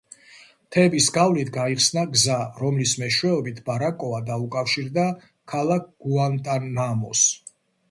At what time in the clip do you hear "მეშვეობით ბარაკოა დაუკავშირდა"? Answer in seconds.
3.03-5.07